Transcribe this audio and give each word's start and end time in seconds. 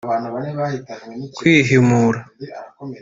kwihimura 1.35 2.19